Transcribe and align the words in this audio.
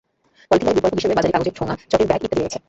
Polythene 0.49 0.65
ব্যাগের 0.65 0.77
বিকল্প 0.83 0.97
হিসেবে 0.99 1.15
বাজারে 1.17 1.33
কাগজের 1.35 1.55
ঠোঙা, 1.59 1.73
চটের 1.89 2.07
ব্যাগ 2.09 2.19
ইত্যাদি 2.23 2.39
রয়েছে। 2.41 2.59